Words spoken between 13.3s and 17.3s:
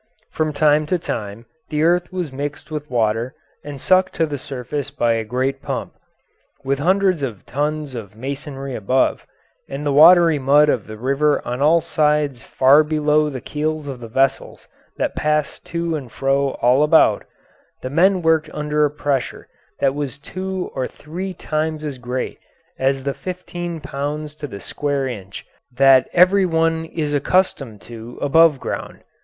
keels of the vessels that passed to and fro all about,